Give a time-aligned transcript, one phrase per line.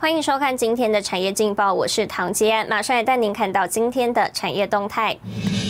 [0.00, 5.14] 欢迎收看今天的产业劲报，我是唐杰安，马上来带您看到今天的产业动态。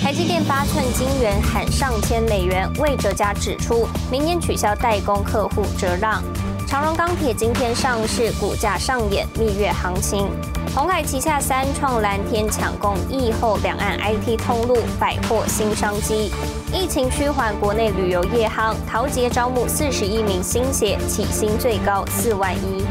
[0.01, 6.23] 台积电八寸晶圆喊上千美元，魏哲家指出，明年取消代工客户折让。
[6.65, 10.31] 长荣钢铁今天上市，股价上演蜜月行情。
[10.77, 16.31] 红海旗下三创蓝天抢攻疫后两岸 IT 通路，百货新商机。
[16.73, 22.85] 疫情趋缓，国内旅游业夯，陶杰招募四十一名新血，起薪最高四万一。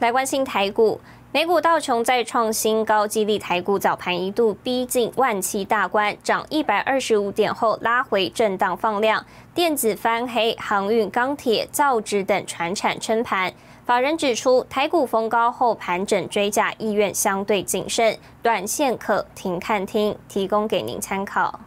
[0.00, 0.98] 来关心台股，
[1.30, 9.22] 美股道琼再创新高，激励台股早盘一度逼近万七大关，涨一百二十五点后拉回震荡放量，
[9.54, 13.52] 电子翻黑，航运、钢铁、造纸等船产撑盘。
[13.84, 21.60] 法人指出，台股逢高后盘整追价意愿相对谨慎，短线可停看听，提供给您参考。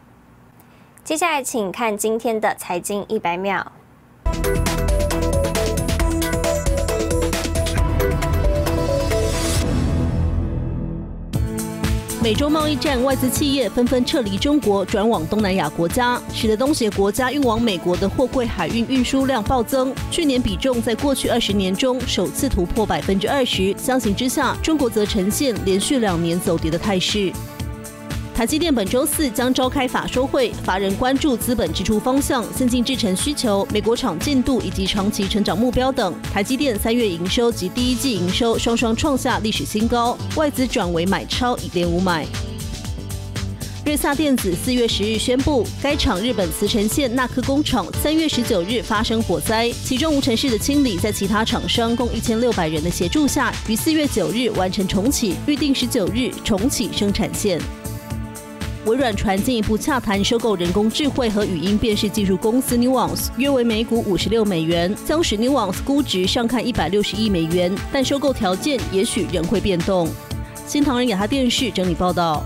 [1.03, 3.71] 接下来请看今天的财经一百秒。
[12.23, 19.93] 美洲贸易战，外资企业纷纷撤离中国，转往东南亚国家，使得东协国家运往美国的货柜海运运输量暴增。
[20.09, 23.75] 去年比重在过去二十年中首次突破百分之二十。
[23.77, 27.29] 相形之下，中国则呈现连续两年走跌的态势。
[28.35, 36.11] 台积电本周四将召开法说会，法人关注资本支出方向、先进制程需求、美国厂进度以及长期成长目标等。
[36.33, 42.25] 台积电三月营收及第一季营收双双创下历史新高，外资转为买超，以连五买。
[43.85, 57.61] 瑞萨电子四月十日宣布，该厂日本茨城县纳科工厂三月十九日发生火灾，其中无尘室的清理在其他厂商共一千六百人的协助下，于四月九日完成重启，预定十九日重启生产线。
[58.85, 70.09] 微软传进一步洽谈收购人工智慧和语音辨识技术公司 Nuance，约为每股五十六美元，将使 Nuance 估值上看一百六十亿美元，但收购条件也许仍会变动。
[70.67, 72.43] 新唐人亚太电视整理报道。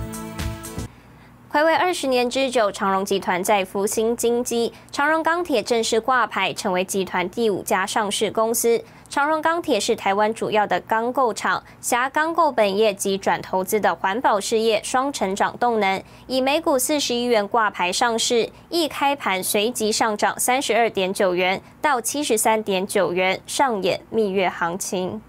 [1.50, 8.84] 回味二十年之久，长荣集团在复兴金基，长荣钢铁正式挂牌，成为集团第五家上市公司。
[9.08, 25.22] 长荣钢铁是台湾主要的钢构厂，辖钢构本业及转投资的环保事业双成长动能，以每股四十一元挂牌上市，一开盘随即上涨三十二点九元到七十三点九元，上演蜜月行情。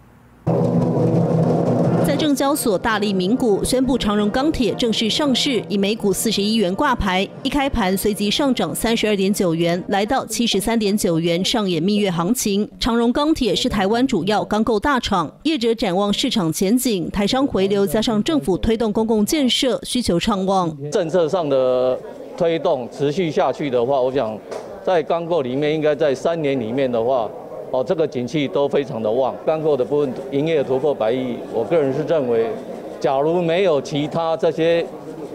[2.08, 12.66] 在证交所大力名股宣布长荣钢铁正式上市，以每股四十一元挂牌，一开盘随即上涨三十二点九元，来到七十三点九元，上演蜜月行情。
[12.80, 20.75] 长荣钢铁是台湾主要钢构大厂，业者展望市场前景，台商回流加上政府推动公共建设，需求畅旺。
[20.90, 21.98] 政策上的
[22.38, 24.34] 推动持续下去的话，我想
[24.82, 27.28] 在钢构里面，应该在三年里面的话。
[27.70, 32.46] 哦，这个景气都非常的旺，钢构的部分营业突破百亿，我个人是认为，
[32.98, 34.84] 假如没有其他这些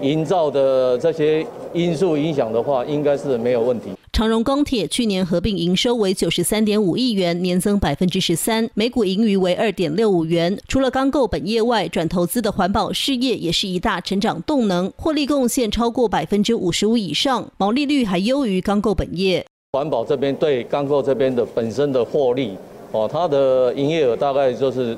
[0.02, 3.92] 营造的这些因素影响的话，应该是没有问题。
[4.12, 10.56] 长荣钢铁去年合并营收为九十三点五亿元，年增百分之十三，每股盈余为二点六五元。
[10.68, 19.46] 除了钢构本业外，转投资的环保事业也是一大成长动能，获利贡献超过百分之五十五以上，毛利率还优于钢构本业。
[19.76, 22.56] 环保这边对钢构这边的本身的获利，
[22.92, 24.96] 哦，它的营业额大概就是。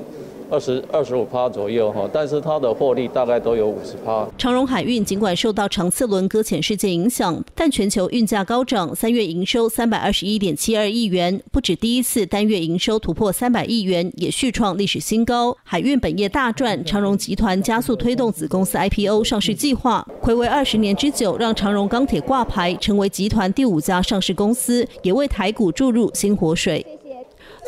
[0.50, 4.26] 二十二十五趴左右哈，但是它的获利大概都有五十趴。
[4.38, 15.56] 长荣海运尽管受到长次轮搁浅事件影响，但全球运价高涨，三月营收三百二十一点七二亿元，不止第一次单月营收突破三百亿元，也续创历史新高。
[15.64, 26.84] 海运本业大赚，长荣集团加速推动子公司 IPO 上市计划，暌违二十年之久，让长荣钢铁挂牌，成为集团第五家上市公司，也为台股注入新活水。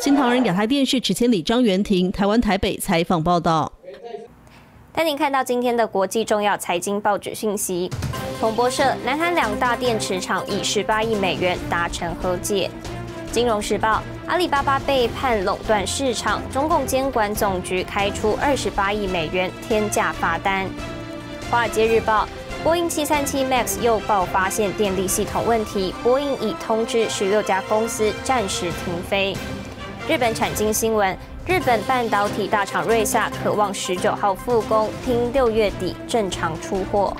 [0.01, 3.69] 新唐人亚太电视池千里张元婷，台湾台北采访报道。
[4.93, 7.91] 带您看到今天的国际重要财经报纸讯息。
[8.39, 12.71] 彭博社：南韩两大电池厂以十八亿美元达成和解。
[13.29, 20.65] 金融时报：阿里巴巴被判垄断市场，中共监管总局开出二十八亿美元天价罚单。
[21.51, 22.25] 华尔街日报：
[22.63, 29.35] 波音七三七 MAX 又爆发现电力系统问题，波音已通知十六家公司暂时停飞。
[30.07, 31.15] 日本产经新闻：
[31.45, 37.15] 日本半导体大厂瑞萨渴望十九号复工，听六月底正常出货。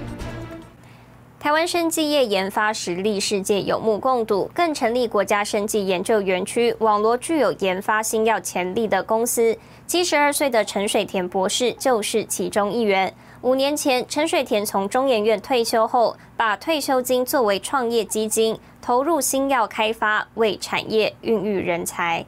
[1.40, 9.58] 台湾生技业研发实力世界有目共睹，更成立国家生技研究园区，网罗具有研发新药潜力的公司。
[9.88, 13.14] 七十二岁的陈水田博士就是其中一员。
[13.42, 22.26] 五年前，陈水田从中研院退休后，把退休金作为创业基金，投入新药开发，为产业孕育人才。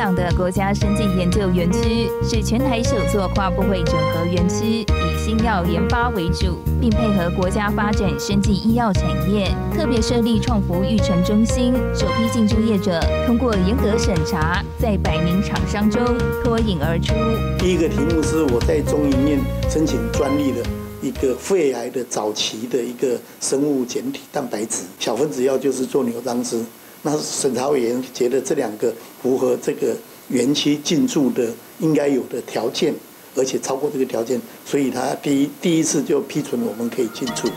[0.00, 16.02] 港的国家生技研究园区是全台首座跨部会整合园区，以新药研发为主，并配合国家发展生技医药产业，特别设立创福育成中心，首批进驻业者通过严格审查，在百名厂商中
[16.42, 17.12] 脱颖而出。
[17.58, 19.38] 第一个题目是我在中医院
[19.68, 20.62] 申请专利的
[21.02, 26.64] 一个肺癌的早期的一个生物简体蛋白质小分子药，就是做牛樟芝。
[27.02, 28.92] 那审查委员觉得这两个
[29.22, 29.96] 符合这个
[30.28, 31.48] 园区进驻的
[31.78, 32.94] 应该有的条件。
[33.36, 37.48] 而且超过这个条件，所以他第一第一次就批准我们可以进出。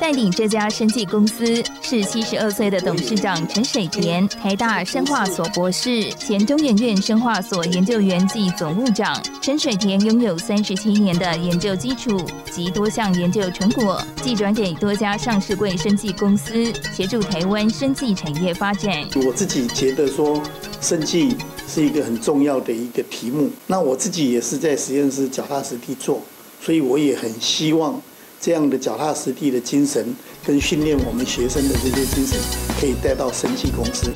[0.00, 9.22] 带领这家生技公司是七十二岁的董事长陈水田，台大生化所博士，前中研院生化所研究员暨总务长。
[9.40, 12.20] 陈水田拥有三十七年的研究基础
[12.50, 18.92] 及多项研究成果，寄转给多家上市柜生技公司，协助台湾生技产业发展。
[19.24, 20.42] 我自己觉得说，
[20.82, 21.34] 生计。
[21.74, 23.48] 是一个很重要的一个题目。
[23.66, 26.20] 那我自己也是在实验室脚踏实地做，
[26.60, 27.98] 所以我也很希望
[28.38, 30.14] 这样的脚踏实地的精神
[30.44, 32.38] 跟训练我们学生的这些精神，
[32.78, 34.12] 可以带到生技公司。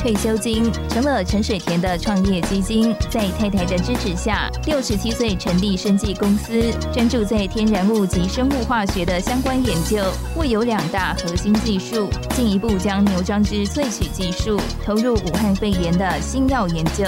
[0.00, 9.98] 退休金成了陈水田的创业基金，在太太的支持下，六十七岁成立生技公司，专注在天然物及生物化学的相关研究。
[10.38, 17.04] 为有两大核心技术，进一步将牛樟芝萃取技术投入武汉肺炎的新药研究。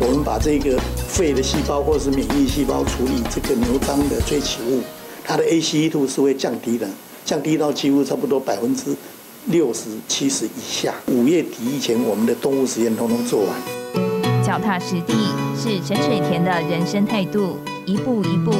[0.00, 4.80] 我们把这个肺的细胞或是免疫细胞处理这个牛樟的萃取物，
[5.22, 6.88] 它的 ACE2 是会降低的，
[7.22, 8.96] 降低到几乎差不多百分之。
[9.46, 13.56] 六十七十以下，五月底以前，我们的动物实验通通做完。
[14.44, 15.14] 脚踏实地
[15.56, 17.56] 是陈水田的人生态度，
[17.86, 18.50] 一步一步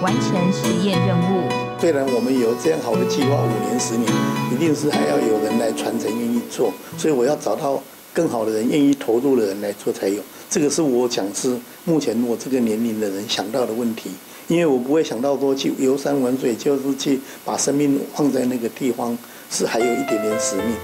[0.00, 1.42] 完成实验任务。
[1.80, 4.10] 虽然我们有这样好的计划，五年、十年，
[4.52, 6.72] 一定是还要有人来传承、愿意做。
[6.96, 7.82] 所以我要找到
[8.12, 10.22] 更好的人、愿意投入的人来做才有。
[10.48, 14.10] 这个是我讲是目前我这个年龄的人想到的问题，
[14.46, 19.16] 因为我不会想到说去游山玩水，就是去把生命放在那个地方。
[19.50, 20.76] 是还有一点点使命，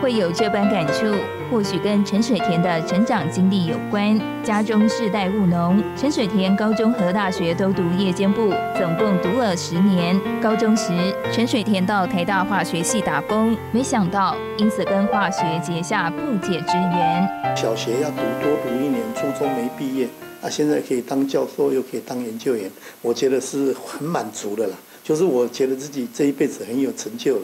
[0.00, 1.14] 会有这般感触，
[1.50, 4.18] 或许跟陈水田的成长经历有关。
[4.42, 10.18] 家中世代务农，陈水田高中和大学都读夜间部，总共读了十年。
[10.40, 17.54] 高中时，陈水田到台大化学系打工，没想到因此跟化学结下不解之缘。
[17.54, 20.08] 小学要读多读一年，初中没毕业，
[20.40, 22.70] 啊，现在可以当教授，又可以当研究员，
[23.02, 24.74] 我觉得是很满足的啦。
[25.04, 27.42] 就是我觉得自己这一辈子很有成就了。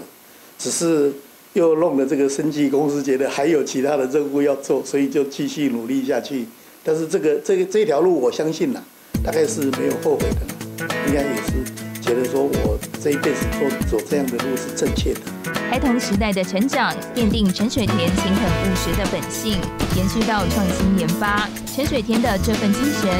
[0.58, 1.12] 只是
[1.52, 6.46] 又弄了这个生计公司，觉得还有其他的任务要做，所以就继续努力下去。
[6.84, 8.80] 但是这个这个这条路，我相信呐，
[9.24, 15.20] 大概是没有后悔的，应该也是觉得说我这一辈子做走这样的路是正确的。
[15.68, 19.58] 孩童时代的成长，奠定陈水田勤恳务实的本性，
[19.96, 21.48] 延续到创新研发。
[21.74, 23.10] 陈水田的这份精神，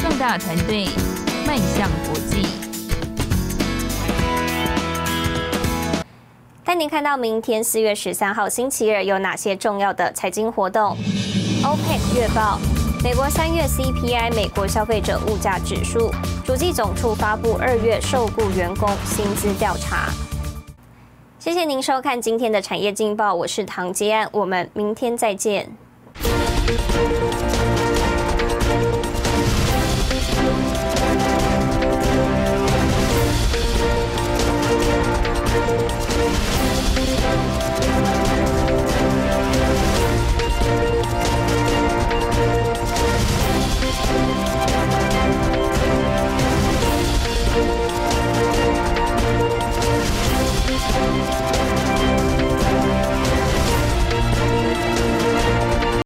[0.00, 0.86] 壮大团队，
[1.46, 2.65] 迈向国际。
[6.78, 10.94] 您看到明天四月十三号星期二有哪些重要的财经活动
[11.64, 12.60] ？OPEC 月报，
[13.02, 16.12] 美国三月 CPI 美国消费者物价指数，
[16.44, 20.10] 主计总处发布二月受雇员工薪资调查。
[21.38, 25.74] 谢谢您收看今天的产业劲报，我是唐吉安，我们明天再见。